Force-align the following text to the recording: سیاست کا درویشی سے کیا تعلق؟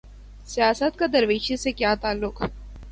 سیاست 0.45 0.97
کا 0.97 1.05
درویشی 1.13 1.57
سے 1.57 1.71
کیا 1.71 1.93
تعلق؟ 1.95 2.43